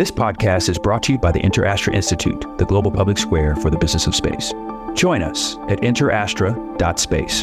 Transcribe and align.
This 0.00 0.10
podcast 0.10 0.70
is 0.70 0.78
brought 0.78 1.02
to 1.02 1.12
you 1.12 1.18
by 1.18 1.30
the 1.30 1.40
InterAstra 1.40 1.92
Institute, 1.92 2.46
the 2.56 2.64
global 2.64 2.90
public 2.90 3.18
square 3.18 3.54
for 3.54 3.68
the 3.68 3.76
business 3.76 4.06
of 4.06 4.14
space. 4.14 4.54
Join 4.94 5.22
us 5.22 5.56
at 5.68 5.82
interastra.space. 5.82 7.42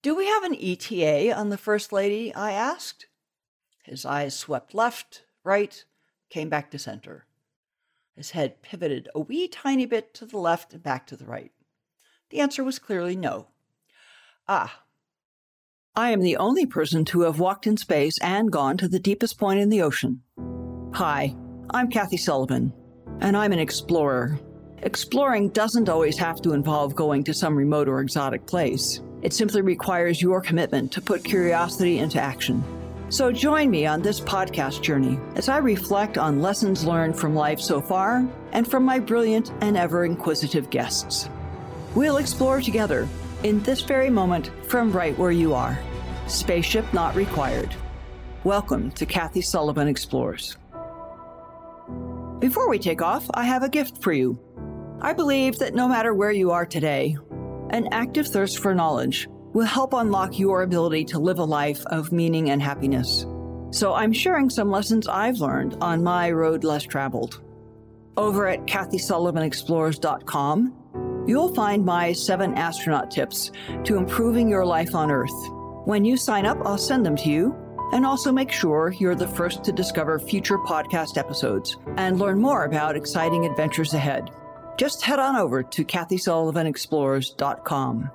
Do 0.00 0.16
we 0.16 0.26
have 0.28 0.44
an 0.44 0.56
ETA 0.58 1.30
on 1.36 1.50
the 1.50 1.58
First 1.58 1.92
Lady? 1.92 2.34
I 2.34 2.52
asked. 2.52 3.06
His 3.84 4.06
eyes 4.06 4.34
swept 4.34 4.72
left, 4.72 5.24
right, 5.44 5.84
came 6.30 6.48
back 6.48 6.70
to 6.70 6.78
center. 6.78 7.26
His 8.16 8.30
head 8.30 8.62
pivoted 8.62 9.10
a 9.14 9.20
wee 9.20 9.46
tiny 9.46 9.84
bit 9.84 10.14
to 10.14 10.24
the 10.24 10.38
left 10.38 10.72
and 10.72 10.82
back 10.82 11.06
to 11.08 11.16
the 11.16 11.26
right. 11.26 11.52
The 12.30 12.40
answer 12.40 12.64
was 12.64 12.78
clearly 12.78 13.16
no. 13.16 13.48
Ah. 14.48 14.84
I 15.94 16.12
am 16.12 16.22
the 16.22 16.38
only 16.38 16.64
person 16.64 17.04
to 17.06 17.20
have 17.22 17.38
walked 17.38 17.66
in 17.66 17.76
space 17.76 18.16
and 18.22 18.50
gone 18.50 18.78
to 18.78 18.88
the 18.88 18.98
deepest 18.98 19.38
point 19.38 19.60
in 19.60 19.68
the 19.68 19.82
ocean. 19.82 20.22
Hi, 20.94 21.36
I'm 21.68 21.90
Kathy 21.90 22.16
Sullivan, 22.16 22.72
and 23.20 23.36
I'm 23.36 23.52
an 23.52 23.58
explorer. 23.58 24.40
Exploring 24.78 25.50
doesn't 25.50 25.90
always 25.90 26.16
have 26.16 26.40
to 26.42 26.54
involve 26.54 26.94
going 26.94 27.24
to 27.24 27.34
some 27.34 27.54
remote 27.54 27.88
or 27.88 28.00
exotic 28.00 28.46
place. 28.46 29.02
It 29.20 29.34
simply 29.34 29.60
requires 29.60 30.22
your 30.22 30.40
commitment 30.40 30.92
to 30.92 31.02
put 31.02 31.24
curiosity 31.24 31.98
into 31.98 32.18
action. 32.18 32.64
So 33.10 33.30
join 33.30 33.70
me 33.70 33.84
on 33.84 34.00
this 34.00 34.18
podcast 34.18 34.80
journey 34.80 35.20
as 35.34 35.50
I 35.50 35.58
reflect 35.58 36.16
on 36.16 36.40
lessons 36.40 36.86
learned 36.86 37.18
from 37.18 37.34
life 37.34 37.60
so 37.60 37.82
far 37.82 38.26
and 38.52 38.66
from 38.66 38.82
my 38.86 38.98
brilliant 38.98 39.52
and 39.60 39.76
ever 39.76 40.06
inquisitive 40.06 40.70
guests. 40.70 41.28
We'll 41.94 42.16
explore 42.16 42.62
together 42.62 43.06
in 43.42 43.62
this 43.62 43.80
very 43.80 44.10
moment 44.10 44.50
from 44.68 44.92
right 44.92 45.18
where 45.18 45.32
you 45.32 45.54
are. 45.54 45.78
Spaceship 46.26 46.92
not 46.92 47.16
required. 47.16 47.74
Welcome 48.44 48.90
to 48.92 49.06
Kathy 49.06 49.40
Sullivan 49.40 49.88
Explores. 49.88 50.56
Before 52.38 52.68
we 52.68 52.78
take 52.78 53.02
off, 53.02 53.28
I 53.34 53.44
have 53.44 53.62
a 53.62 53.68
gift 53.68 54.02
for 54.02 54.12
you. 54.12 54.38
I 55.00 55.12
believe 55.12 55.58
that 55.58 55.74
no 55.74 55.88
matter 55.88 56.14
where 56.14 56.32
you 56.32 56.52
are 56.52 56.66
today, 56.66 57.16
an 57.70 57.88
active 57.92 58.28
thirst 58.28 58.60
for 58.60 58.74
knowledge 58.74 59.28
will 59.52 59.66
help 59.66 59.92
unlock 59.92 60.38
your 60.38 60.62
ability 60.62 61.04
to 61.06 61.18
live 61.18 61.38
a 61.38 61.44
life 61.44 61.84
of 61.86 62.12
meaning 62.12 62.50
and 62.50 62.62
happiness. 62.62 63.26
So 63.70 63.94
I'm 63.94 64.12
sharing 64.12 64.50
some 64.50 64.70
lessons 64.70 65.08
I've 65.08 65.38
learned 65.38 65.78
on 65.80 66.04
my 66.04 66.30
road 66.30 66.62
less 66.64 66.84
traveled. 66.84 67.40
Over 68.16 68.46
at 68.46 68.66
KathySullivanExplores.com, 68.66 70.81
you'll 71.26 71.52
find 71.54 71.84
my 71.84 72.12
seven 72.12 72.54
astronaut 72.54 73.10
tips 73.10 73.50
to 73.84 73.96
improving 73.96 74.48
your 74.48 74.64
life 74.64 74.94
on 74.94 75.10
Earth. 75.10 75.34
When 75.84 76.04
you 76.04 76.16
sign 76.16 76.46
up, 76.46 76.58
I'll 76.64 76.78
send 76.78 77.04
them 77.04 77.16
to 77.16 77.28
you 77.28 77.56
and 77.92 78.06
also 78.06 78.32
make 78.32 78.50
sure 78.50 78.94
you're 78.98 79.14
the 79.14 79.28
first 79.28 79.62
to 79.64 79.72
discover 79.72 80.18
future 80.18 80.58
podcast 80.58 81.18
episodes 81.18 81.76
and 81.96 82.18
learn 82.18 82.40
more 82.40 82.64
about 82.64 82.96
exciting 82.96 83.46
adventures 83.46 83.94
ahead. 83.94 84.30
Just 84.78 85.02
head 85.02 85.18
on 85.18 85.36
over 85.36 85.62
to 85.62 85.84
KathySullivanExplores.com. 85.84 88.10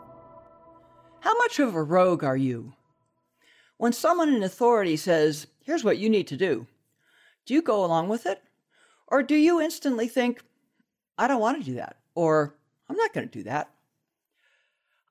How 1.20 1.38
much 1.38 1.60
of 1.60 1.76
a 1.76 1.84
rogue 1.84 2.24
are 2.24 2.38
you? 2.38 2.74
When 3.78 3.94
someone 3.94 4.34
in 4.34 4.42
authority 4.42 4.98
says, 4.98 5.46
here's 5.64 5.84
what 5.84 6.00
you 6.00 6.10
need 6.10 6.26
to 6.28 6.38
do, 6.38 6.66
do 7.46 7.54
you 7.54 7.62
go 7.62 7.86
along 7.86 8.10
with 8.10 8.26
it? 8.26 8.42
Or 9.08 9.22
do 9.22 9.36
you 9.36 9.62
instantly 9.62 10.08
think, 10.08 10.42
I 11.18 11.28
don't 11.28 11.40
want 11.40 11.60
to 11.60 11.64
do 11.64 11.76
that, 11.76 11.98
or 12.16 12.56
I'm 12.90 12.96
not 12.96 13.14
going 13.14 13.28
to 13.28 13.38
do 13.40 13.44
that? 13.44 13.72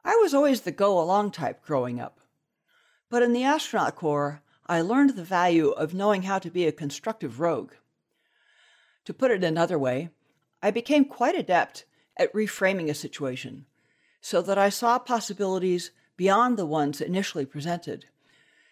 I 0.04 0.14
was 0.16 0.34
always 0.34 0.60
the 0.62 0.72
go 0.72 1.00
along 1.00 1.32
type 1.32 1.62
growing 1.64 2.00
up. 2.00 2.20
But 3.10 3.22
in 3.22 3.32
the 3.32 3.44
astronaut 3.44 3.96
corps, 3.96 4.42
I 4.66 4.80
learned 4.80 5.10
the 5.10 5.24
value 5.24 5.70
of 5.70 5.94
knowing 5.94 6.22
how 6.22 6.38
to 6.38 6.50
be 6.50 6.66
a 6.66 6.72
constructive 6.72 7.40
rogue. 7.40 7.72
To 9.04 9.14
put 9.14 9.30
it 9.30 9.44
another 9.44 9.78
way, 9.78 10.10
I 10.62 10.70
became 10.70 11.04
quite 11.04 11.36
adept 11.36 11.84
at 12.16 12.32
reframing 12.32 12.88
a 12.88 12.94
situation 12.94 13.66
so 14.20 14.42
that 14.42 14.58
I 14.58 14.70
saw 14.70 14.98
possibilities 14.98 15.92
beyond 16.16 16.56
the 16.56 16.66
ones 16.66 17.00
initially 17.00 17.46
presented 17.46 18.06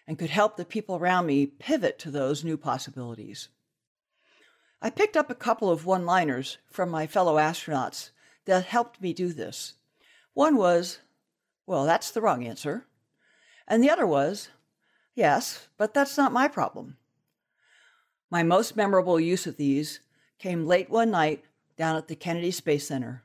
and 0.07 0.19
could 0.19 0.29
help 0.29 0.57
the 0.57 0.65
people 0.65 0.97
around 0.97 1.25
me 1.25 1.45
pivot 1.45 1.97
to 1.99 2.11
those 2.11 2.43
new 2.43 2.57
possibilities. 2.57 3.49
I 4.81 4.89
picked 4.89 5.15
up 5.15 5.29
a 5.29 5.35
couple 5.35 5.69
of 5.69 5.85
one 5.85 6.05
liners 6.05 6.57
from 6.69 6.89
my 6.89 7.07
fellow 7.07 7.37
astronauts 7.37 8.11
that 8.45 8.65
helped 8.65 9.01
me 9.01 9.13
do 9.13 9.33
this. 9.33 9.73
One 10.33 10.57
was, 10.57 10.99
Well, 11.65 11.85
that's 11.85 12.11
the 12.11 12.21
wrong 12.21 12.45
answer. 12.45 12.85
And 13.67 13.83
the 13.83 13.89
other 13.89 14.05
was, 14.05 14.49
Yes, 15.13 15.67
but 15.77 15.93
that's 15.93 16.17
not 16.17 16.33
my 16.33 16.47
problem. 16.47 16.97
My 18.29 18.43
most 18.43 18.75
memorable 18.75 19.19
use 19.19 19.47
of 19.47 19.57
these 19.57 19.99
came 20.39 20.65
late 20.65 20.89
one 20.89 21.11
night 21.11 21.45
down 21.77 21.95
at 21.95 22.07
the 22.07 22.15
Kennedy 22.15 22.51
Space 22.51 22.87
Center 22.87 23.23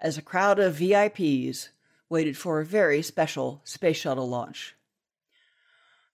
as 0.00 0.18
a 0.18 0.22
crowd 0.22 0.58
of 0.58 0.76
VIPs 0.76 1.68
waited 2.08 2.36
for 2.36 2.60
a 2.60 2.64
very 2.64 3.00
special 3.00 3.60
space 3.64 3.96
shuttle 3.96 4.28
launch. 4.28 4.74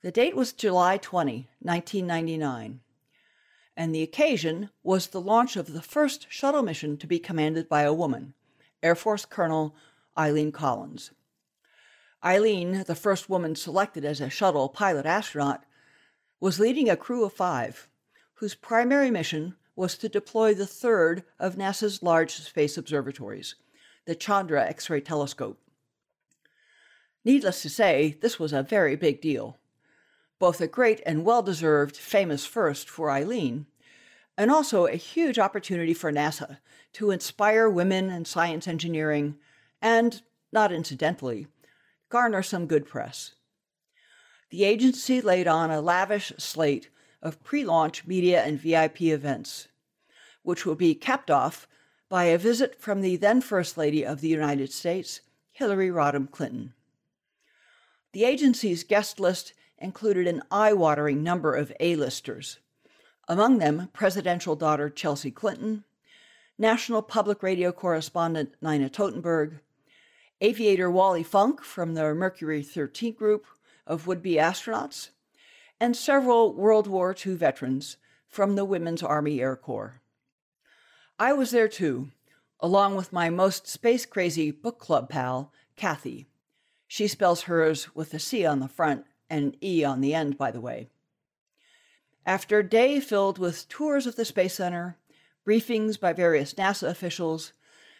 The 0.02 0.12
date 0.12 0.36
was 0.36 0.52
July 0.52 0.96
20, 0.96 1.48
1999, 1.60 2.80
and 3.80 3.94
the 3.94 4.02
occasion 4.02 4.68
was 4.82 5.06
the 5.06 5.20
launch 5.22 5.56
of 5.56 5.72
the 5.72 5.80
first 5.80 6.26
shuttle 6.28 6.60
mission 6.60 6.98
to 6.98 7.06
be 7.06 7.18
commanded 7.18 7.66
by 7.66 7.80
a 7.80 7.94
woman, 7.94 8.34
Air 8.82 8.94
Force 8.94 9.24
Colonel 9.24 9.74
Eileen 10.18 10.52
Collins. 10.52 11.12
Eileen, 12.22 12.84
the 12.86 12.94
first 12.94 13.30
woman 13.30 13.56
selected 13.56 14.04
as 14.04 14.20
a 14.20 14.28
shuttle 14.28 14.68
pilot 14.68 15.06
astronaut, 15.06 15.64
was 16.40 16.60
leading 16.60 16.90
a 16.90 16.96
crew 16.96 17.24
of 17.24 17.32
five, 17.32 17.88
whose 18.34 18.54
primary 18.54 19.10
mission 19.10 19.56
was 19.74 19.96
to 19.96 20.10
deploy 20.10 20.52
the 20.52 20.66
third 20.66 21.24
of 21.38 21.56
NASA's 21.56 22.02
large 22.02 22.32
space 22.32 22.76
observatories, 22.76 23.54
the 24.04 24.14
Chandra 24.14 24.62
X 24.62 24.90
ray 24.90 25.00
telescope. 25.00 25.58
Needless 27.24 27.62
to 27.62 27.70
say, 27.70 28.18
this 28.20 28.38
was 28.38 28.52
a 28.52 28.62
very 28.62 28.94
big 28.94 29.22
deal. 29.22 29.56
Both 30.38 30.60
a 30.60 30.66
great 30.66 31.00
and 31.06 31.24
well 31.24 31.42
deserved 31.42 31.96
famous 31.96 32.44
first 32.44 32.90
for 32.90 33.10
Eileen, 33.10 33.66
and 34.36 34.50
also 34.50 34.86
a 34.86 34.96
huge 34.96 35.38
opportunity 35.38 35.94
for 35.94 36.12
NASA 36.12 36.58
to 36.94 37.10
inspire 37.10 37.68
women 37.68 38.10
in 38.10 38.24
science 38.24 38.66
engineering 38.66 39.36
and, 39.82 40.22
not 40.52 40.72
incidentally, 40.72 41.46
garner 42.08 42.42
some 42.42 42.66
good 42.66 42.86
press. 42.86 43.32
The 44.50 44.64
agency 44.64 45.20
laid 45.20 45.46
on 45.46 45.70
a 45.70 45.80
lavish 45.80 46.32
slate 46.38 46.90
of 47.22 47.42
pre 47.44 47.64
launch 47.64 48.06
media 48.06 48.42
and 48.42 48.58
VIP 48.58 49.02
events, 49.02 49.68
which 50.42 50.66
will 50.66 50.74
be 50.74 50.94
capped 50.94 51.30
off 51.30 51.68
by 52.08 52.24
a 52.24 52.38
visit 52.38 52.80
from 52.80 53.00
the 53.00 53.16
then 53.16 53.40
First 53.40 53.78
Lady 53.78 54.04
of 54.04 54.20
the 54.20 54.28
United 54.28 54.72
States, 54.72 55.20
Hillary 55.52 55.90
Rodham 55.90 56.30
Clinton. 56.30 56.74
The 58.12 58.24
agency's 58.24 58.82
guest 58.82 59.20
list 59.20 59.52
included 59.78 60.26
an 60.26 60.42
eye 60.50 60.72
watering 60.72 61.22
number 61.22 61.54
of 61.54 61.72
A-listers, 61.78 62.58
among 63.30 63.58
them 63.58 63.88
presidential 63.92 64.56
daughter 64.56 64.90
Chelsea 64.90 65.30
Clinton, 65.30 65.84
National 66.58 67.00
Public 67.00 67.44
Radio 67.44 67.70
correspondent 67.70 68.56
Nina 68.60 68.90
Totenberg, 68.90 69.60
aviator 70.40 70.90
Wally 70.90 71.22
Funk 71.22 71.62
from 71.62 71.94
the 71.94 72.12
Mercury 72.12 72.60
13 72.60 73.14
group 73.14 73.46
of 73.86 74.08
would 74.08 74.20
be 74.20 74.34
astronauts, 74.34 75.10
and 75.78 75.96
several 75.96 76.52
World 76.52 76.88
War 76.88 77.14
II 77.14 77.36
veterans 77.36 77.98
from 78.26 78.56
the 78.56 78.64
Women's 78.64 79.02
Army 79.02 79.40
Air 79.40 79.54
Corps. 79.54 80.00
I 81.16 81.32
was 81.32 81.52
there 81.52 81.68
too, 81.68 82.10
along 82.58 82.96
with 82.96 83.12
my 83.12 83.30
most 83.30 83.68
space 83.68 84.06
crazy 84.06 84.50
book 84.50 84.80
club 84.80 85.08
pal, 85.08 85.52
Kathy. 85.76 86.26
She 86.88 87.06
spells 87.06 87.42
hers 87.42 87.94
with 87.94 88.12
a 88.12 88.18
C 88.18 88.44
on 88.44 88.58
the 88.58 88.66
front 88.66 89.04
and 89.30 89.44
an 89.44 89.56
E 89.62 89.84
on 89.84 90.00
the 90.00 90.14
end, 90.14 90.36
by 90.36 90.50
the 90.50 90.60
way. 90.60 90.88
After 92.26 92.58
a 92.58 92.68
day 92.68 93.00
filled 93.00 93.38
with 93.38 93.68
tours 93.68 94.06
of 94.06 94.16
the 94.16 94.24
Space 94.24 94.54
Center, 94.54 94.98
briefings 95.46 95.98
by 95.98 96.12
various 96.12 96.54
NASA 96.54 96.88
officials, 96.88 97.52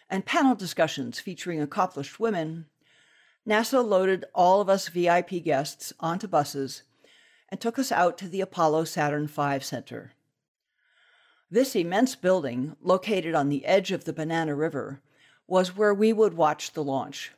and 0.09 0.25
panel 0.25 0.55
discussions 0.55 1.19
featuring 1.19 1.61
accomplished 1.61 2.19
women, 2.19 2.67
NASA 3.47 3.83
loaded 3.83 4.25
all 4.35 4.61
of 4.61 4.69
us 4.69 4.89
VIP 4.89 5.43
guests 5.43 5.91
onto 5.99 6.27
buses 6.27 6.83
and 7.49 7.59
took 7.59 7.79
us 7.79 7.91
out 7.91 8.17
to 8.19 8.29
the 8.29 8.41
Apollo 8.41 8.85
Saturn 8.85 9.27
V 9.27 9.59
Center. 9.59 10.13
This 11.49 11.75
immense 11.75 12.15
building, 12.15 12.77
located 12.81 13.33
on 13.33 13.49
the 13.49 13.65
edge 13.65 13.91
of 13.91 14.05
the 14.05 14.13
Banana 14.13 14.55
River, 14.55 15.01
was 15.47 15.75
where 15.75 15.93
we 15.93 16.13
would 16.13 16.35
watch 16.35 16.73
the 16.73 16.83
launch. 16.83 17.31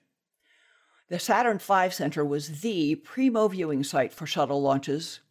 The 1.10 1.18
Saturn 1.18 1.60
V 1.60 1.90
Center 1.90 2.26
was 2.26 2.62
the 2.62 2.96
primo 2.96 3.48
viewing 3.48 3.84
site 3.84 4.14
for 4.14 4.28
shuttle 4.28 4.62
launches, 4.62 5.22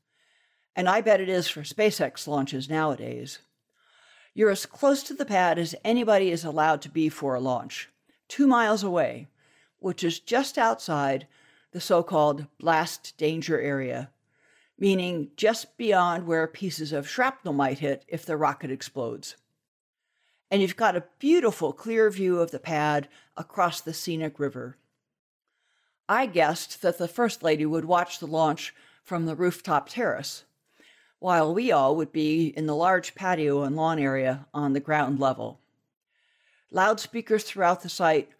and 0.75 0.89
I 0.89 1.01
bet 1.01 1.21
it 1.21 1.29
is 1.29 1.49
for 1.49 1.63
SpaceX 1.63 2.27
launches 2.27 2.69
nowadays. 2.69 3.39
You're 4.35 4.51
as 4.51 4.65
close 4.65 5.03
to 5.05 5.15
the 5.15 5.27
pad 5.27 5.59
as 5.59 5.75
anybody 5.85 6.31
is 6.31 6.45
allowed 6.45 6.81
to 6.83 6.89
be 6.89 7.09
for 7.09 7.35
a 7.35 7.41
launch, 7.41 7.91
two 8.29 8.47
miles 8.47 8.83
away, 8.83 9.29
which 9.79 10.03
is 10.03 10.19
just 10.19 10.57
outside 10.57 11.27
the 11.73 11.81
so 11.81 12.03
called 12.03 12.47
blast 12.59 13.17
danger 13.19 13.61
area, 13.61 14.11
meaning 14.79 15.31
just 15.37 15.77
beyond 15.77 16.27
where 16.27 16.47
pieces 16.47 16.93
of 16.93 17.09
shrapnel 17.09 17.53
might 17.53 17.81
hit 17.81 18.05
if 18.09 18.25
the 18.25 18.37
rocket 18.37 18.71
explodes. 18.71 19.37
And 20.51 20.63
you've 20.63 20.77
got 20.77 20.97
a 20.97 21.05
beautiful 21.19 21.73
clear 21.73 22.11
view 22.11 22.39
of 22.39 22.51
the 22.51 22.59
pad 22.59 23.09
across 23.37 23.81
the 23.81 23.95
scenic 23.95 24.39
river. 24.39 24.77
I 26.09 26.27
guessed 26.27 26.83
that 26.83 26.99
the 26.99 27.09
First 27.09 27.43
Lady 27.43 27.65
would 27.65 27.85
watch 27.85 28.19
the 28.19 28.27
launch 28.27 28.75
from 29.03 29.25
the 29.25 29.35
rooftop 29.35 29.89
terrace, 29.89 30.45
while 31.23 31.55
we 31.55 31.71
all 31.71 31.95
would 31.95 32.13
be 32.13 32.49
in 32.49 32.67
the 32.67 32.75
large 32.75 33.15
patio 33.15 33.63
and 33.63 33.77
lawn 33.77 33.99
area 33.99 34.45
on 34.53 34.73
the 34.73 34.81
ground 34.81 35.21
level. 35.21 35.61
Loudspeakers 36.71 37.45
throughout 37.45 37.83
the 37.83 37.89
site 37.89 38.31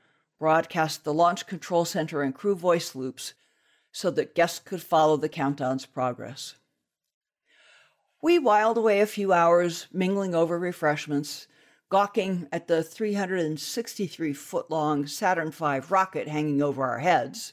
broadcast 0.41 1.05
the 1.05 1.15
launch 1.15 1.47
control 1.47 1.85
center 1.85 2.23
and 2.23 2.35
crew 2.35 2.57
voice 2.57 2.97
loops 2.97 3.35
so 3.93 4.11
that 4.11 4.35
guests 4.35 4.59
could 4.59 4.83
follow 4.83 5.17
the 5.17 5.29
countdown's 5.29 5.87
progress. 5.87 6.57
We 8.21 8.41
whiled 8.41 8.79
away 8.79 9.01
a 9.01 9.07
few 9.07 9.33
hours 9.33 9.87
mingling 9.93 10.35
over 10.35 10.59
refreshments, 10.59 11.47
gawking 11.89 12.49
at 12.51 12.67
the 12.67 12.83
363 12.83 14.33
foot 14.33 14.71
long 14.71 15.07
Saturn 15.07 15.53
V 15.53 15.79
rocket 15.89 16.27
hanging 16.27 16.61
over 16.61 16.85
our 16.85 16.99
heads, 16.99 17.53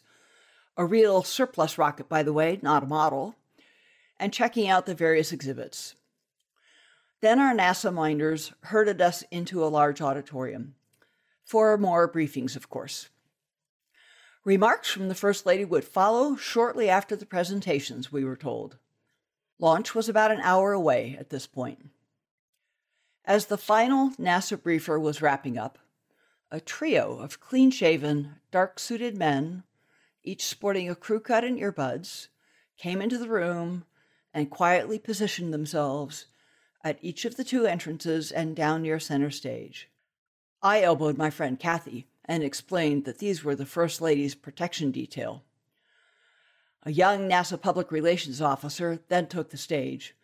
a 0.76 0.86
real 0.86 1.22
surplus 1.22 1.78
rocket, 1.78 2.10
by 2.10 2.24
the 2.24 2.34
way, 2.34 2.58
not 2.64 2.84
a 2.84 2.88
model, 2.88 3.36
and 4.20 4.34
checking 4.34 4.68
out 4.68 4.86
the 4.86 4.96
various 4.96 5.32
exhibits. 5.32 5.96
Then 7.22 7.40
our 7.40 7.54
NASA 7.54 7.94
minders 7.94 8.54
herded 8.62 9.02
us 9.02 9.24
into 9.32 9.64
a 9.64 9.68
large 9.68 10.02
auditorium 10.02 10.76
for 11.50 11.78
more 11.78 12.12
briefings, 12.12 12.56
of 12.56 12.70
course. 12.70 13.10
Remarks 14.46 14.92
from 14.92 15.10
the 15.10 15.16
First 15.16 15.46
Lady 15.46 15.66
would 15.66 15.84
follow 15.84 16.36
shortly 16.36 16.90
after 16.90 17.16
the 17.16 17.26
presentations, 17.26 18.12
we 18.12 18.24
were 18.24 18.36
told. 18.36 18.78
Launch 19.58 19.94
was 19.96 20.08
about 20.08 20.32
an 20.32 20.40
hour 20.42 20.72
away 20.74 21.18
at 21.20 21.30
this 21.30 21.48
point. 21.48 21.90
As 23.26 23.48
the 23.48 23.58
final 23.58 24.12
NASA 24.12 24.62
briefer 24.62 25.00
was 25.00 25.22
wrapping 25.22 25.58
up, 25.58 25.80
a 26.52 26.62
trio 26.62 27.20
of 27.20 27.40
clean 27.40 27.72
shaven, 27.72 28.36
dark 28.52 28.80
suited 28.80 29.18
men, 29.18 29.64
each 30.24 30.46
sporting 30.46 30.90
a 30.90 30.96
crew 30.96 31.20
cut 31.20 31.44
and 31.44 31.60
earbuds, 31.60 32.28
came 32.78 33.02
into 33.02 33.18
the 33.18 33.28
room 33.28 33.86
and 34.34 34.50
quietly 34.50 35.00
positioned 35.00 35.54
themselves 35.54 36.26
at 36.84 37.00
each 37.02 37.26
of 37.26 37.36
the 37.36 37.44
two 37.44 37.66
entrances 37.66 38.32
and 38.32 38.56
down 38.56 38.82
near 38.82 39.00
center 39.00 39.30
stage. 39.30 39.90
I 40.62 40.82
elbowed 40.82 41.18
my 41.18 41.30
friend 41.30 41.60
Kathy 41.60 42.08
and 42.26 42.44
explained 42.44 43.06
that 43.06 43.20
these 43.20 43.44
were 43.44 43.56
the 43.56 43.66
First 43.66 44.02
Lady's 44.02 44.36
protection 44.36 44.92
detail. 44.92 45.44
A 46.84 46.92
young 46.92 47.28
NASA 47.28 47.60
public 47.60 47.92
relations 47.92 48.42
officer 48.42 49.00
then 49.10 49.28
took 49.28 49.50
the 49.50 49.58
stage 49.58 50.16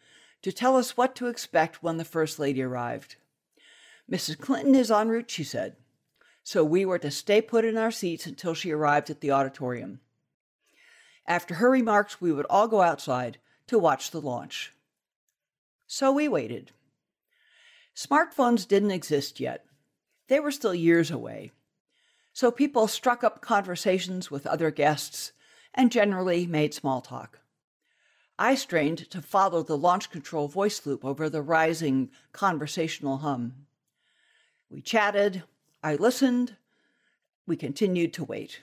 to 0.42 0.52
tell 0.52 0.78
us 0.78 0.96
what 0.96 1.16
to 1.16 1.28
expect 1.28 1.82
when 1.82 1.98
the 1.98 2.06
First 2.06 2.40
Lady 2.40 2.62
arrived. 2.62 3.16
Mrs. 4.10 4.40
Clinton 4.40 4.76
is 4.76 4.92
en 4.92 5.10
route, 5.10 5.32
she 5.32 5.44
said, 5.44 5.76
so 6.44 6.64
we 6.64 6.86
were 6.86 7.00
to 7.00 7.10
stay 7.10 7.42
put 7.42 7.66
in 7.66 7.76
our 7.76 7.92
seats 7.92 8.28
until 8.28 8.54
she 8.54 8.72
arrived 8.72 9.10
at 9.10 9.20
the 9.20 9.32
auditorium. 9.32 10.00
After 11.28 11.56
her 11.56 11.72
remarks, 11.72 12.22
we 12.22 12.32
would 12.32 12.46
all 12.50 12.68
go 12.68 12.82
outside 12.82 13.40
to 13.68 13.80
watch 13.80 14.12
the 14.12 14.22
launch. 14.22 14.72
So 15.88 16.12
we 16.12 16.28
waited. 16.28 16.72
Smartphones 17.96 18.68
didn't 18.68 18.92
exist 18.92 19.40
yet. 19.40 19.66
They 20.28 20.40
were 20.40 20.52
still 20.52 20.76
years 20.76 21.12
away. 21.12 21.52
So 22.34 22.52
people 22.52 22.88
struck 22.88 23.24
up 23.24 23.42
conversations 23.42 24.30
with 24.30 24.46
other 24.46 24.72
guests 24.72 25.32
and 25.74 25.92
generally 25.92 26.46
made 26.46 26.74
small 26.74 27.02
talk. 27.02 27.40
I 28.38 28.56
strained 28.56 29.10
to 29.12 29.22
follow 29.22 29.64
the 29.64 29.78
launch 29.78 30.12
control 30.12 30.50
voice 30.50 30.86
loop 30.86 31.06
over 31.06 31.30
the 31.30 31.42
rising 31.42 32.10
conversational 32.34 33.18
hum. 33.18 33.68
We 34.70 34.82
chatted, 34.82 35.44
I 35.82 35.96
listened, 35.96 36.58
we 37.48 37.56
continued 37.56 38.14
to 38.16 38.26
wait, 38.26 38.62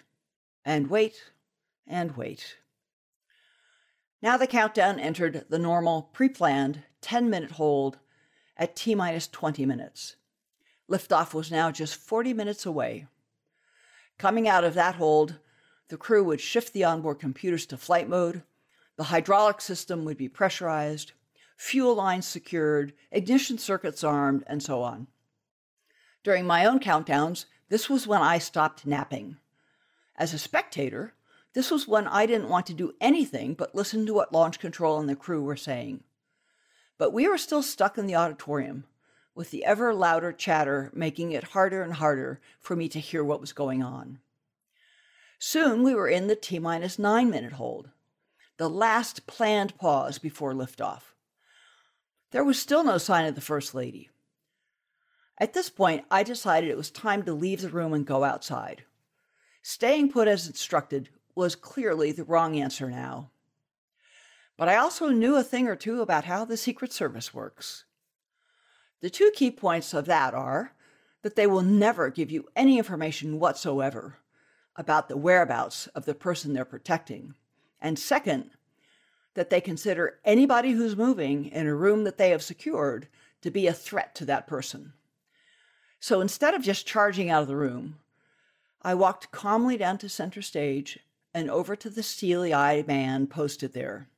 and 0.65 0.91
wait, 0.91 1.31
and 1.87 2.17
wait. 2.17 2.57
Now 4.23 4.37
the 4.37 4.47
countdown 4.47 5.01
entered 5.01 5.47
the 5.49 5.59
normal, 5.59 6.03
pre 6.13 6.29
planned 6.29 6.85
10 7.01 7.29
minute 7.29 7.53
hold 7.53 7.99
at 8.57 8.77
T 8.77 8.95
minus 8.95 9.27
20 9.27 9.67
minutes. 9.67 10.15
Liftoff 10.89 11.35
was 11.35 11.51
now 11.51 11.73
just 11.73 11.97
40 11.97 12.33
minutes 12.33 12.65
away. 12.65 13.07
Coming 14.19 14.47
out 14.47 14.63
of 14.63 14.75
that 14.75 14.95
hold, 14.95 15.41
the 15.89 15.97
crew 15.97 16.23
would 16.23 16.41
shift 16.41 16.73
the 16.73 16.85
onboard 16.85 17.19
computers 17.19 17.67
to 17.67 17.77
flight 17.77 18.09
mode, 18.09 18.43
the 18.97 19.05
hydraulic 19.05 19.61
system 19.61 20.05
would 20.05 20.17
be 20.17 20.29
pressurized, 20.29 21.13
fuel 21.57 21.95
lines 21.95 22.27
secured, 22.27 22.93
ignition 23.11 23.59
circuits 23.59 24.05
armed, 24.05 24.45
and 24.47 24.63
so 24.63 24.83
on. 24.83 25.09
During 26.23 26.47
my 26.47 26.65
own 26.65 26.79
countdowns, 26.79 27.47
this 27.69 27.91
was 27.91 28.07
when 28.07 28.23
I 28.23 28.39
stopped 28.39 28.87
napping. 28.87 29.39
As 30.15 30.33
a 30.33 30.39
spectator, 30.39 31.15
this 31.55 31.71
was 31.71 31.87
when 31.87 32.07
I 32.07 32.27
didn't 32.27 32.49
want 32.49 32.67
to 32.67 32.75
do 32.75 32.95
anything 33.01 33.55
but 33.55 33.75
listen 33.75 34.07
to 34.07 34.15
what 34.15 34.33
launch 34.33 34.59
control 34.59 34.99
and 34.99 35.09
the 35.09 35.17
crew 35.17 35.43
were 35.43 35.57
saying. 35.57 36.03
But 36.99 37.13
we 37.13 37.29
were 37.29 37.39
still 37.39 37.63
stuck 37.63 37.99
in 37.99 38.07
the 38.07 38.15
auditorium, 38.15 38.85
with 39.35 39.51
the 39.51 39.65
ever 39.65 39.93
louder 39.93 40.33
chatter 40.33 40.91
making 40.95 41.33
it 41.33 41.45
harder 41.45 41.83
and 41.83 41.95
harder 41.95 42.41
for 42.61 42.77
me 42.77 42.89
to 42.89 43.01
hear 43.01 43.25
what 43.25 43.41
was 43.41 43.53
going 43.53 43.83
on. 43.83 44.19
Soon 45.39 45.83
we 45.83 45.95
were 45.95 46.09
in 46.09 46.29
the 46.29 46.37
T 46.37 46.59
minus 46.59 46.99
nine 46.99 47.29
minute 47.29 47.55
hold, 47.55 47.91
the 48.59 48.71
last 48.71 49.27
planned 49.27 49.77
pause 49.77 50.19
before 50.19 50.53
liftoff. 50.53 51.15
There 52.31 52.45
was 52.45 52.59
still 52.59 52.85
no 52.85 52.99
sign 52.99 53.27
of 53.27 53.35
the 53.35 53.41
First 53.41 53.75
Lady. 53.75 54.09
At 55.39 55.55
this 55.55 55.69
point, 55.69 56.05
I 56.11 56.23
decided 56.23 56.71
it 56.71 56.77
was 56.77 56.91
time 56.91 57.25
to 57.25 57.33
leave 57.33 57.61
the 57.63 57.69
room 57.69 57.93
and 57.93 58.07
go 58.07 58.23
outside. 58.23 58.85
Staying 59.63 60.13
put 60.13 60.29
as 60.29 60.47
instructed 60.47 61.09
was 61.35 61.55
clearly 61.55 62.13
the 62.13 62.25
wrong 62.25 62.57
answer 62.57 62.91
now. 62.91 63.31
But 64.57 64.69
I 64.69 64.77
also 64.77 65.09
knew 65.09 65.37
a 65.37 65.43
thing 65.43 65.67
or 65.67 65.77
two 65.77 66.03
about 66.03 66.25
how 66.25 66.45
the 66.45 66.57
Secret 66.57 66.93
Service 66.93 67.33
works. 67.33 67.85
The 69.01 69.11
two 69.11 69.31
key 69.35 69.51
points 69.51 69.95
of 69.95 70.07
that 70.07 70.35
are 70.35 70.73
that 71.23 71.37
they 71.37 71.47
will 71.47 71.63
never 71.63 72.11
give 72.11 72.31
you 72.31 72.49
any 72.55 72.79
information 72.79 73.39
whatsoever 73.41 74.19
about 74.77 75.09
the 75.09 75.17
whereabouts 75.17 75.87
of 75.89 76.05
the 76.05 76.15
person 76.15 76.53
they're 76.53 76.65
protecting. 76.65 77.35
And 77.81 77.99
second, 77.99 78.51
that 79.35 79.51
they 79.51 79.61
consider 79.61 80.19
anybody 80.25 80.73
who's 80.73 80.97
moving 80.97 81.47
in 81.47 81.67
a 81.67 81.75
room 81.75 82.05
that 82.05 82.19
they 82.19 82.31
have 82.31 82.43
secured 82.43 83.09
to 83.41 83.51
be 83.51 83.67
a 83.67 83.73
threat 83.73 84.15
to 84.17 84.25
that 84.27 84.47
person. 84.47 84.93
So 86.01 86.21
instead 86.21 86.55
of 86.55 86.63
just 86.63 86.87
charging 86.87 87.31
out 87.31 87.43
of 87.43 87.49
the 87.49 87.57
room, 87.57 87.97
I 88.83 88.95
walked 88.95 89.31
calmly 89.31 89.77
down 89.77 89.99
to 89.99 90.09
center 90.09 90.43
stage 90.43 90.99
and 91.35 91.51
over 91.51 91.75
to 91.77 91.91
the 91.91 92.03
steely 92.03 92.53
eyed 92.53 92.87
man 92.87 93.27
posted 93.27 93.73
there. 93.73 94.09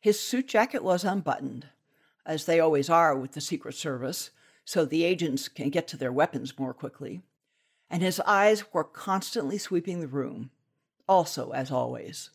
His 0.00 0.20
suit 0.20 0.48
jacket 0.48 0.84
was 0.84 1.04
unbuttoned, 1.04 1.66
as 2.26 2.44
they 2.44 2.60
always 2.60 2.90
are 2.90 3.16
with 3.16 3.32
the 3.32 3.40
Secret 3.40 3.74
Service, 3.74 4.30
so 4.64 4.84
the 4.84 5.04
agents 5.04 5.48
can 5.48 5.70
get 5.70 5.88
to 5.88 5.96
their 5.96 6.12
weapons 6.12 6.58
more 6.58 6.74
quickly, 6.74 7.22
and 7.90 8.02
his 8.02 8.20
eyes 8.20 8.72
were 8.72 8.84
constantly 8.84 9.58
sweeping 9.58 10.00
the 10.00 10.06
room, 10.06 10.50
also 11.08 11.50
as 11.50 11.70
always. 11.70 12.30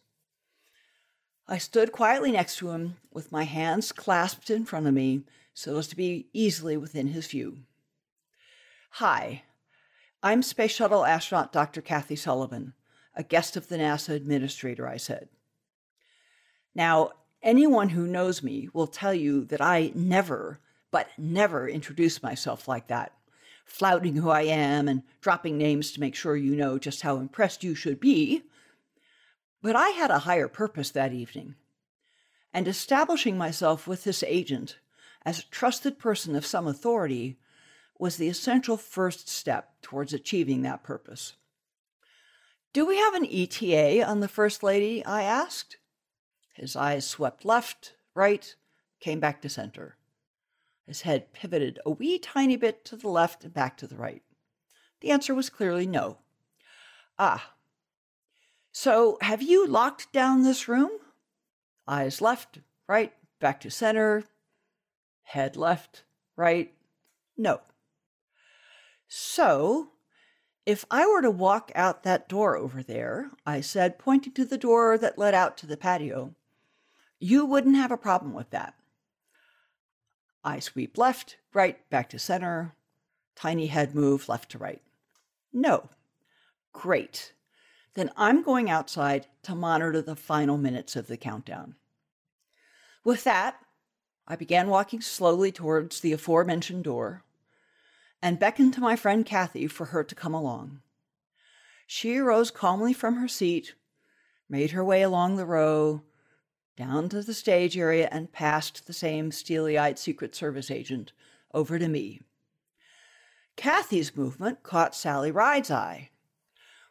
I 1.47 1.57
stood 1.57 1.91
quietly 1.91 2.31
next 2.31 2.57
to 2.57 2.69
him 2.69 2.97
with 3.11 3.31
my 3.31 3.43
hands 3.43 3.91
clasped 3.91 4.49
in 4.49 4.65
front 4.65 4.85
of 4.85 4.93
me 4.93 5.23
so 5.53 5.77
as 5.77 5.87
to 5.87 5.95
be 5.95 6.27
easily 6.31 6.77
within 6.77 7.07
his 7.07 7.27
view. 7.27 7.59
Hi, 8.91 9.43
I'm 10.21 10.43
Space 10.43 10.71
Shuttle 10.71 11.05
astronaut 11.05 11.51
Dr. 11.51 11.81
Kathy 11.81 12.15
Sullivan, 12.15 12.73
a 13.19 13.23
guest 13.23 13.57
of 13.57 13.67
the 13.67 13.75
NASA 13.75 14.15
administrator, 14.15 14.87
I 14.87 14.95
said. 14.95 15.27
Now, 16.73 17.11
anyone 17.43 17.89
who 17.89 18.07
knows 18.07 18.41
me 18.41 18.69
will 18.71 18.87
tell 18.87 19.13
you 19.13 19.43
that 19.45 19.59
I 19.59 19.91
never, 19.93 20.61
but 20.89 21.09
never 21.17 21.67
introduce 21.67 22.23
myself 22.23 22.65
like 22.65 22.87
that, 22.87 23.11
flouting 23.65 24.15
who 24.15 24.29
I 24.29 24.43
am 24.43 24.87
and 24.87 25.03
dropping 25.19 25.57
names 25.57 25.91
to 25.91 25.99
make 25.99 26.15
sure 26.15 26.37
you 26.37 26.55
know 26.55 26.79
just 26.79 27.01
how 27.01 27.17
impressed 27.17 27.61
you 27.61 27.75
should 27.75 27.99
be. 27.99 28.43
But 29.61 29.75
I 29.75 29.89
had 29.89 30.11
a 30.11 30.19
higher 30.19 30.47
purpose 30.47 30.89
that 30.91 31.11
evening, 31.11 31.55
and 32.53 32.69
establishing 32.69 33.37
myself 33.37 33.85
with 33.85 34.05
this 34.05 34.23
agent 34.23 34.77
as 35.25 35.39
a 35.39 35.49
trusted 35.49 35.99
person 35.99 36.37
of 36.37 36.45
some 36.45 36.67
authority 36.67 37.37
was 37.99 38.15
the 38.15 38.29
essential 38.29 38.77
first 38.77 39.27
step 39.27 39.73
towards 39.81 40.13
achieving 40.13 40.61
that 40.61 40.83
purpose. 40.83 41.33
Do 42.71 42.85
we 42.85 42.97
have 42.97 43.15
an 43.15 43.25
ETA 43.25 44.03
on 44.03 44.19
the 44.19 44.27
First 44.27 44.61
Lady? 44.61 45.03
I 45.03 45.23
asked. 45.23 45.77
His 46.53 46.75
eyes 46.75 47.07
swept 47.07 47.43
left, 47.43 47.93
right, 48.13 48.55
came 48.99 49.19
back 49.19 49.41
to 49.41 49.49
center. 49.49 49.97
His 50.85 51.01
head 51.01 51.33
pivoted 51.33 51.79
a 51.85 51.89
wee 51.89 52.19
tiny 52.19 52.57
bit 52.57 52.85
to 52.85 52.95
the 52.95 53.07
left 53.07 53.43
and 53.43 53.53
back 53.53 53.75
to 53.77 53.87
the 53.87 53.95
right. 53.95 54.21
The 55.01 55.09
answer 55.09 55.33
was 55.33 55.49
clearly 55.49 55.87
no. 55.87 56.17
Ah. 57.17 57.53
So 58.71 59.17
have 59.21 59.41
you 59.41 59.65
locked 59.65 60.11
down 60.13 60.43
this 60.43 60.67
room? 60.67 60.91
Eyes 61.87 62.21
left, 62.21 62.59
right, 62.87 63.13
back 63.39 63.59
to 63.61 63.71
center, 63.71 64.25
head 65.23 65.57
left, 65.57 66.03
right, 66.35 66.71
no. 67.35 67.61
So, 69.07 69.89
if 70.69 70.85
I 70.91 71.07
were 71.07 71.23
to 71.23 71.31
walk 71.31 71.71
out 71.73 72.03
that 72.03 72.29
door 72.29 72.55
over 72.55 72.83
there, 72.83 73.31
I 73.43 73.59
said, 73.59 73.97
pointing 73.97 74.33
to 74.33 74.45
the 74.45 74.55
door 74.55 74.99
that 74.99 75.17
led 75.17 75.33
out 75.33 75.57
to 75.57 75.65
the 75.65 75.75
patio, 75.75 76.35
you 77.19 77.43
wouldn't 77.43 77.75
have 77.75 77.91
a 77.91 77.97
problem 77.97 78.33
with 78.33 78.51
that. 78.51 78.75
I 80.43 80.59
sweep 80.59 80.95
left, 80.95 81.37
right, 81.55 81.89
back 81.89 82.07
to 82.09 82.19
center, 82.19 82.75
tiny 83.35 83.65
head 83.65 83.95
move 83.95 84.29
left 84.29 84.51
to 84.51 84.59
right. 84.59 84.83
No. 85.51 85.89
Great. 86.71 87.33
Then 87.95 88.11
I'm 88.15 88.43
going 88.43 88.69
outside 88.69 89.25
to 89.41 89.55
monitor 89.55 90.03
the 90.03 90.15
final 90.15 90.59
minutes 90.59 90.95
of 90.95 91.07
the 91.07 91.17
countdown. 91.17 91.77
With 93.03 93.23
that, 93.23 93.59
I 94.27 94.35
began 94.35 94.67
walking 94.67 95.01
slowly 95.01 95.51
towards 95.51 95.99
the 95.99 96.13
aforementioned 96.13 96.83
door 96.83 97.23
and 98.21 98.39
beckoned 98.39 98.73
to 98.73 98.81
my 98.81 98.95
friend 98.95 99.25
Kathy 99.25 99.67
for 99.67 99.85
her 99.85 100.03
to 100.03 100.15
come 100.15 100.33
along. 100.33 100.81
She 101.87 102.17
arose 102.17 102.51
calmly 102.51 102.93
from 102.93 103.15
her 103.15 103.27
seat, 103.27 103.73
made 104.49 104.71
her 104.71 104.83
way 104.83 105.01
along 105.01 105.35
the 105.35 105.45
row, 105.45 106.03
down 106.77 107.09
to 107.09 107.21
the 107.21 107.33
stage 107.33 107.77
area, 107.77 108.07
and 108.11 108.31
past 108.31 108.87
the 108.87 108.93
same 108.93 109.31
steely 109.31 109.77
eyed 109.77 109.99
Secret 109.99 110.35
Service 110.35 110.69
agent 110.71 111.11
over 111.53 111.79
to 111.79 111.87
me. 111.87 112.21
Kathy's 113.55 114.15
movement 114.15 114.63
caught 114.63 114.95
Sally 114.95 115.31
Ride's 115.31 115.71
eye. 115.71 116.09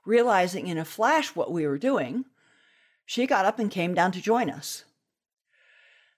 Realizing 0.05 0.67
in 0.67 0.79
a 0.79 0.85
flash 0.85 1.35
what 1.35 1.53
we 1.53 1.67
were 1.67 1.79
doing, 1.79 2.25
she 3.07 3.27
got 3.27 3.47
up 3.47 3.59
and 3.59 3.71
came 3.71 3.95
down 3.95 4.13
to 4.13 4.21
join 4.21 4.51
us. 4.51 4.85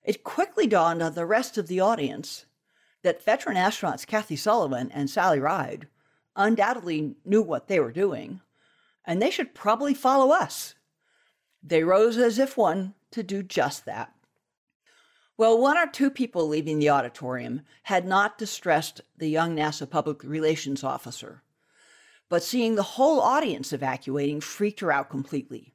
It 0.02 0.24
quickly 0.24 0.66
dawned 0.66 1.02
on 1.02 1.14
the 1.14 1.26
rest 1.26 1.58
of 1.58 1.68
the 1.68 1.80
audience 1.80 2.46
that 3.02 3.24
veteran 3.24 3.56
astronauts 3.56 4.06
Kathy 4.06 4.36
Sullivan 4.36 4.90
and 4.92 5.08
Sally 5.08 5.40
Ride 5.40 5.88
undoubtedly 6.36 7.16
knew 7.24 7.42
what 7.42 7.68
they 7.68 7.80
were 7.80 7.92
doing, 7.92 8.40
and 9.04 9.20
they 9.20 9.30
should 9.30 9.54
probably 9.54 9.94
follow 9.94 10.32
us. 10.32 10.74
They 11.62 11.82
rose 11.82 12.16
as 12.16 12.38
if 12.38 12.56
one 12.56 12.94
to 13.10 13.22
do 13.22 13.42
just 13.42 13.84
that. 13.84 14.14
Well, 15.36 15.58
one 15.58 15.78
or 15.78 15.86
two 15.86 16.10
people 16.10 16.46
leaving 16.46 16.78
the 16.78 16.90
auditorium 16.90 17.62
had 17.84 18.06
not 18.06 18.36
distressed 18.38 19.00
the 19.16 19.28
young 19.28 19.56
NASA 19.56 19.88
public 19.88 20.22
relations 20.22 20.84
officer, 20.84 21.42
but 22.28 22.42
seeing 22.42 22.74
the 22.74 22.82
whole 22.82 23.20
audience 23.20 23.72
evacuating 23.72 24.42
freaked 24.42 24.80
her 24.80 24.92
out 24.92 25.08
completely. 25.08 25.72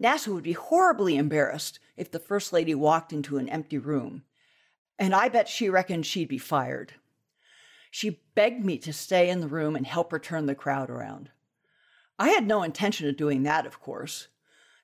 NASA 0.00 0.28
would 0.28 0.42
be 0.42 0.54
horribly 0.54 1.16
embarrassed 1.16 1.78
if 1.96 2.10
the 2.10 2.18
First 2.18 2.52
Lady 2.52 2.74
walked 2.74 3.12
into 3.12 3.36
an 3.36 3.48
empty 3.48 3.78
room 3.78 4.24
and 4.98 5.14
I 5.14 5.28
bet 5.28 5.48
she 5.48 5.68
reckoned 5.68 6.06
she'd 6.06 6.28
be 6.28 6.38
fired. 6.38 6.94
She 7.90 8.20
begged 8.34 8.64
me 8.64 8.78
to 8.78 8.92
stay 8.92 9.30
in 9.30 9.40
the 9.40 9.48
room 9.48 9.76
and 9.76 9.86
help 9.86 10.10
her 10.10 10.18
turn 10.18 10.46
the 10.46 10.54
crowd 10.54 10.90
around. 10.90 11.30
I 12.18 12.30
had 12.30 12.46
no 12.46 12.62
intention 12.62 13.08
of 13.08 13.16
doing 13.16 13.42
that, 13.42 13.66
of 13.66 13.80
course. 13.80 14.28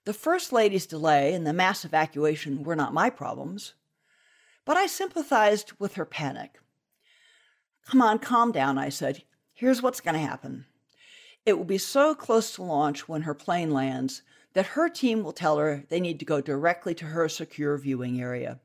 The 0.05 0.13
First 0.13 0.53
Lady's 0.53 0.87
delay 0.87 1.35
and 1.35 1.47
the 1.47 1.53
mass 1.53 1.85
evacuation 1.85 2.63
were 2.63 2.77
not 2.77 2.95
my 2.95 3.11
problems. 3.11 3.75
But 4.65 4.77
I 4.77 4.87
sympathized 4.87 5.73
with 5.79 5.95
her 5.95 6.05
panic. 6.05 6.61
Come 7.87 8.03
on, 8.03 8.19
calm 8.19 8.53
down, 8.53 8.79
I 8.79 8.89
said. 8.89 9.25
Here's 9.53 9.83
what's 9.83 10.01
going 10.01 10.15
to 10.15 10.21
happen. 10.21 10.67
It 11.45 11.59
will 11.59 11.65
be 11.65 11.79
so 11.79 12.15
close 12.15 12.55
to 12.55 12.63
launch 12.63 13.09
when 13.09 13.23
her 13.23 13.35
plane 13.35 13.73
lands 13.73 14.23
that 14.53 14.67
her 14.67 14.89
team 14.89 15.23
will 15.23 15.33
tell 15.33 15.59
her 15.59 15.85
they 15.89 16.01
need 16.01 16.19
to 16.19 16.25
go 16.25 16.41
directly 16.41 16.95
to 16.95 17.07
her 17.07 17.29
secure 17.29 17.77
viewing 17.79 18.21
area. 18.21 18.61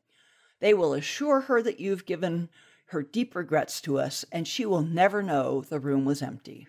They 0.60 0.74
will 0.74 0.94
assure 0.94 1.42
her 1.42 1.62
that 1.62 1.80
you've 1.80 2.06
given 2.06 2.50
her 2.88 3.02
deep 3.02 3.36
regrets 3.36 3.82
to 3.82 4.00
us, 4.00 4.26
and 4.32 4.48
she 4.48 4.66
will 4.66 4.82
never 4.82 5.22
know 5.22 5.62
the 5.62 5.80
room 5.80 6.06
was 6.06 6.22
empty. 6.22 6.68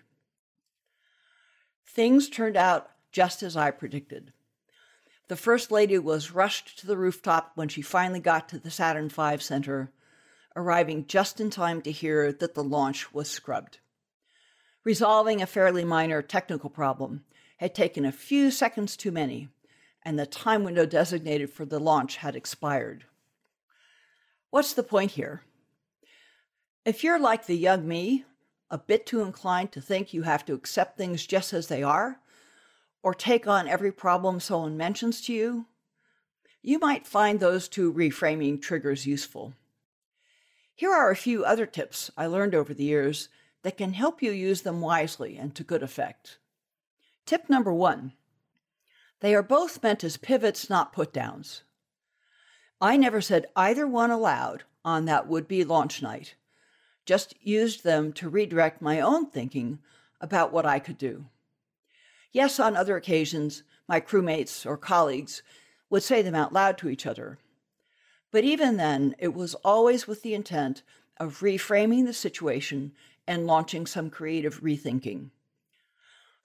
Things 1.85 2.29
turned 2.29 2.57
out 2.57 2.89
just 3.11 3.41
as 3.43 3.55
I 3.55 3.71
predicted. 3.71 4.33
The 5.27 5.35
First 5.35 5.71
Lady 5.71 5.97
was 5.97 6.31
rushed 6.31 6.79
to 6.79 6.87
the 6.87 6.97
rooftop 6.97 7.51
when 7.55 7.67
she 7.67 7.81
finally 7.81 8.19
got 8.19 8.47
to 8.49 8.59
the 8.59 8.71
Saturn 8.71 9.09
V 9.09 9.37
Center, 9.39 9.91
arriving 10.55 11.05
just 11.05 11.41
in 11.41 11.49
time 11.49 11.81
to 11.81 11.91
hear 11.91 12.31
that 12.31 12.53
the 12.53 12.63
launch 12.63 13.13
was 13.13 13.29
scrubbed. 13.29 13.79
Resolving 14.83 15.41
a 15.41 15.47
fairly 15.47 15.83
minor 15.83 16.21
technical 16.21 16.69
problem 16.69 17.25
had 17.57 17.75
taken 17.75 18.05
a 18.05 18.11
few 18.11 18.51
seconds 18.51 18.95
too 18.95 19.11
many, 19.11 19.49
and 20.03 20.17
the 20.17 20.25
time 20.25 20.63
window 20.63 20.85
designated 20.85 21.49
for 21.49 21.65
the 21.65 21.79
launch 21.79 22.17
had 22.17 22.35
expired. 22.35 23.03
What's 24.49 24.73
the 24.73 24.83
point 24.83 25.11
here? 25.11 25.41
If 26.85 27.03
you're 27.03 27.19
like 27.19 27.45
the 27.45 27.57
young 27.57 27.87
me, 27.87 28.23
a 28.69 28.77
bit 28.77 29.05
too 29.05 29.21
inclined 29.21 29.71
to 29.73 29.81
think 29.81 30.13
you 30.13 30.23
have 30.23 30.45
to 30.45 30.53
accept 30.53 30.97
things 30.97 31.25
just 31.25 31.53
as 31.53 31.67
they 31.67 31.83
are, 31.83 32.19
or 33.03 33.13
take 33.13 33.47
on 33.47 33.67
every 33.67 33.91
problem 33.91 34.39
someone 34.39 34.77
mentions 34.77 35.21
to 35.21 35.33
you, 35.33 35.65
you 36.61 36.79
might 36.79 37.07
find 37.07 37.39
those 37.39 37.67
two 37.67 37.93
reframing 37.93 38.61
triggers 38.61 39.05
useful. 39.05 39.53
Here 40.75 40.91
are 40.91 41.11
a 41.11 41.15
few 41.15 41.43
other 41.43 41.65
tips 41.65 42.11
I 42.17 42.27
learned 42.27 42.55
over 42.55 42.73
the 42.73 42.83
years 42.83 43.29
that 43.63 43.77
can 43.77 43.93
help 43.93 44.21
you 44.21 44.31
use 44.31 44.61
them 44.61 44.79
wisely 44.79 45.37
and 45.37 45.53
to 45.55 45.63
good 45.63 45.83
effect. 45.83 46.37
Tip 47.25 47.49
number 47.49 47.73
one 47.73 48.13
they 49.19 49.33
are 49.33 49.43
both 49.43 49.81
meant 49.81 50.03
as 50.03 50.15
pivots, 50.15 50.69
not 50.69 50.93
put 50.93 51.11
downs. 51.11 51.63
I 52.79 52.95
never 52.95 53.21
said 53.21 53.47
either 53.55 53.87
one 53.87 54.11
aloud 54.11 54.63
on 54.85 55.05
that 55.05 55.27
would 55.27 55.47
be 55.47 55.63
launch 55.63 56.01
night, 56.01 56.35
just 57.05 57.33
used 57.41 57.83
them 57.83 58.13
to 58.13 58.29
redirect 58.29 58.81
my 58.81 58.99
own 58.99 59.29
thinking 59.29 59.79
about 60.21 60.51
what 60.51 60.65
I 60.65 60.79
could 60.79 60.97
do. 60.97 61.25
Yes, 62.31 62.59
on 62.59 62.75
other 62.75 62.95
occasions, 62.95 63.63
my 63.87 63.99
crewmates 63.99 64.65
or 64.65 64.77
colleagues 64.77 65.41
would 65.89 66.03
say 66.03 66.21
them 66.21 66.35
out 66.35 66.53
loud 66.53 66.77
to 66.79 66.89
each 66.89 67.05
other. 67.05 67.39
But 68.31 68.43
even 68.43 68.77
then, 68.77 69.15
it 69.17 69.33
was 69.33 69.55
always 69.55 70.07
with 70.07 70.21
the 70.21 70.33
intent 70.33 70.83
of 71.17 71.39
reframing 71.39 72.05
the 72.05 72.13
situation 72.13 72.91
and 73.25 73.47
launching 73.47 73.87
some 73.87 74.09
creative 74.09 74.61
rethinking. 74.61 75.31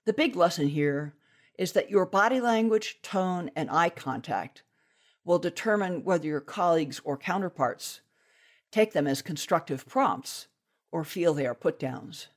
The 0.05 0.13
big 0.13 0.35
lesson 0.35 0.69
here 0.69 1.15
is 1.59 1.73
that 1.73 1.91
your 1.91 2.07
body 2.07 2.41
language, 2.41 3.01
tone, 3.03 3.51
and 3.55 3.71
eye 3.71 3.91
contact 3.91 4.63
will 5.25 5.39
determine 5.39 6.05
whether 6.05 6.27
your 6.27 6.41
colleagues 6.41 7.01
or 7.05 7.17
counterparts 7.17 8.01
take 8.71 8.93
them 8.93 9.07
as 9.07 9.23
constructive 9.23 9.87
prompts 9.87 10.49
or 10.91 11.05
feel 11.05 11.35
they 11.35 11.47
are 11.47 11.55
put 11.55 11.79
downs. 11.79 12.29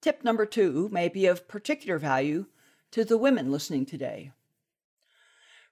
Tip 0.00 0.22
number 0.24 0.46
two 0.46 0.88
may 0.90 1.08
be 1.08 1.26
of 1.26 1.48
particular 1.48 1.98
value 1.98 2.46
to 2.92 3.04
the 3.04 3.18
women 3.18 3.50
listening 3.50 3.84
today. 3.84 4.32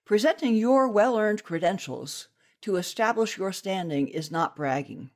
Presenting 0.05 0.57
your 0.57 0.89
well 0.89 1.17
earned 1.17 1.45
credentials 1.45 2.29
to 2.61 2.77
establish 2.77 3.39
your 3.39 3.53
standing 3.53 4.09
is 4.09 4.31
not 4.31 4.57
bragging, 4.57 5.11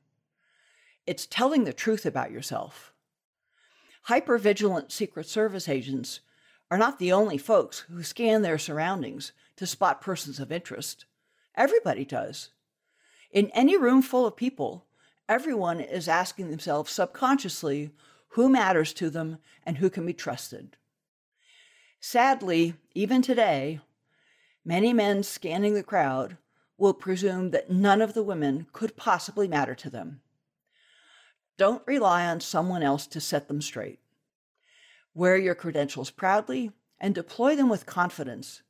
it's 1.05 1.25
telling 1.25 1.63
the 1.63 1.73
truth 1.73 2.05
about 2.05 2.31
yourself. 2.31 2.93
Hypervigilant 4.07 4.91
Secret 4.91 5.27
Service 5.27 5.67
agents 5.67 6.21
are 6.71 6.77
not 6.77 6.99
the 6.99 7.11
only 7.11 7.37
folks 7.37 7.79
who 7.89 8.03
scan 8.03 8.41
their 8.41 8.57
surroundings 8.57 9.31
to 9.59 9.67
spot 9.67 9.99
persons 9.99 10.39
of 10.39 10.53
interest. 10.53 11.03
Everybody 11.53 12.05
does. 12.05 12.51
In 13.29 13.49
any 13.49 13.77
room 13.77 14.01
full 14.01 14.25
of 14.25 14.37
people, 14.37 14.85
everyone 15.27 15.81
is 15.81 16.07
asking 16.07 16.49
themselves 16.49 16.93
subconsciously 16.93 17.91
who 18.29 18.47
matters 18.47 18.93
to 18.93 19.09
them 19.09 19.39
and 19.65 19.77
who 19.77 19.89
can 19.89 20.05
be 20.05 20.13
trusted. 20.13 20.77
Sadly, 21.99 22.75
even 22.95 23.21
today, 23.21 23.81
many 24.63 24.93
men 24.93 25.23
scanning 25.23 25.73
the 25.73 25.83
crowd 25.83 26.37
will 26.77 26.93
presume 26.93 27.51
that 27.51 27.69
none 27.69 28.01
of 28.01 28.13
the 28.13 28.23
women 28.23 28.65
could 28.71 28.95
possibly 28.95 29.49
matter 29.49 29.75
to 29.75 29.89
them. 29.89 30.21
Don't 31.57 31.85
rely 31.85 32.25
on 32.25 32.39
someone 32.39 32.81
else 32.81 33.05
to 33.07 33.19
set 33.19 33.49
them 33.49 33.61
straight. 33.61 33.99
Wear 35.13 35.35
your 35.35 35.53
credentials 35.53 36.11
proudly 36.11 36.71
and 36.97 37.13
deploy 37.13 37.57
them 37.57 37.67
with 37.67 37.85
confidence 37.85 38.61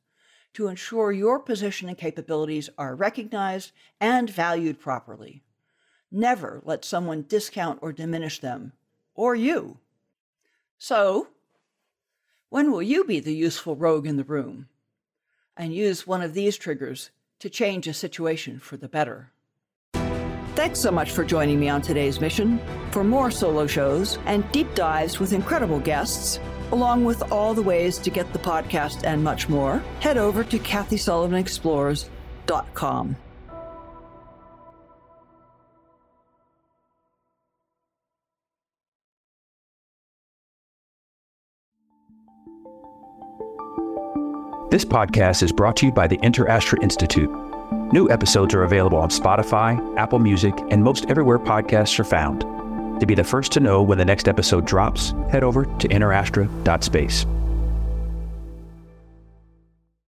to 0.54 0.68
ensure 0.68 1.12
your 1.12 1.38
position 1.38 1.88
and 1.88 1.96
capabilities 1.96 2.68
are 2.76 2.94
recognized 2.94 3.72
and 4.00 4.28
valued 4.28 4.80
properly. 4.80 5.42
Never 6.10 6.60
let 6.64 6.84
someone 6.84 7.24
discount 7.28 7.78
or 7.82 7.92
diminish 7.92 8.40
them, 8.40 8.72
or 9.14 9.34
you. 9.34 9.78
So, 10.78 11.28
when 12.48 12.72
will 12.72 12.82
you 12.82 13.04
be 13.04 13.20
the 13.20 13.34
useful 13.34 13.76
rogue 13.76 14.06
in 14.06 14.16
the 14.16 14.24
room 14.24 14.68
and 15.56 15.74
use 15.74 16.06
one 16.06 16.22
of 16.22 16.34
these 16.34 16.56
triggers 16.56 17.10
to 17.38 17.48
change 17.48 17.86
a 17.86 17.94
situation 17.94 18.58
for 18.58 18.76
the 18.76 18.88
better? 18.88 19.30
Thanks 20.56 20.80
so 20.80 20.90
much 20.90 21.12
for 21.12 21.24
joining 21.24 21.60
me 21.60 21.68
on 21.68 21.80
today's 21.80 22.20
mission. 22.20 22.60
For 22.90 23.04
more 23.04 23.30
solo 23.30 23.68
shows 23.68 24.18
and 24.26 24.50
deep 24.50 24.74
dives 24.74 25.20
with 25.20 25.32
incredible 25.32 25.78
guests, 25.78 26.40
along 26.72 27.04
with 27.04 27.30
all 27.32 27.54
the 27.54 27.62
ways 27.62 27.98
to 27.98 28.10
get 28.10 28.32
the 28.32 28.38
podcast 28.38 29.04
and 29.04 29.22
much 29.22 29.48
more, 29.48 29.82
head 30.00 30.16
over 30.16 30.44
to 30.44 30.58
interastra.com. 30.58 32.06
This 44.70 44.84
podcast 44.84 45.42
is 45.42 45.50
brought 45.50 45.76
to 45.78 45.86
you 45.86 45.92
by 45.92 46.06
the 46.06 46.16
InterAstra 46.18 46.80
Institute. 46.80 47.28
New 47.92 48.08
episodes 48.08 48.54
are 48.54 48.62
available 48.62 48.98
on 48.98 49.08
Spotify, 49.08 49.76
Apple 49.98 50.20
Music, 50.20 50.54
and 50.70 50.84
most 50.84 51.06
everywhere 51.10 51.40
podcasts 51.40 51.98
are 51.98 52.04
found. 52.04 52.44
To 53.00 53.06
be 53.06 53.14
the 53.14 53.24
first 53.24 53.52
to 53.52 53.60
know 53.60 53.82
when 53.82 53.98
the 53.98 54.04
next 54.04 54.28
episode 54.28 54.66
drops, 54.66 55.14
head 55.30 55.42
over 55.42 55.64
to 55.64 55.88
interastra.space. 55.88 57.26